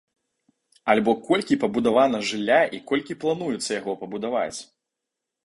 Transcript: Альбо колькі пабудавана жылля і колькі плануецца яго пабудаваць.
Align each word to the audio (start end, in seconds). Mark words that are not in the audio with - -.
Альбо 0.93 1.11
колькі 1.27 1.57
пабудавана 1.63 2.21
жылля 2.31 2.59
і 2.79 2.81
колькі 2.93 3.17
плануецца 3.25 3.71
яго 3.79 3.93
пабудаваць. 4.03 4.59